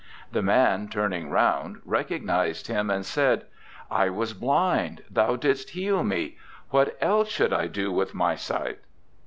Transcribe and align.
The 0.31 0.41
man 0.41 0.87
turning 0.87 1.29
round 1.29 1.79
recognized 1.85 2.65
Him 2.65 2.89
and 2.89 3.05
said, 3.05 3.45
"I 3.91 4.09
was 4.09 4.33
blind; 4.33 5.03
Thou 5.11 5.35
didst 5.35 5.69
heal 5.77 6.03
me; 6.03 6.37
what 6.71 6.97
else 7.01 7.29
should 7.29 7.53
I 7.53 7.67
do 7.67 7.91
with 7.91 8.15
my 8.15 8.33
sight?" 8.33 8.79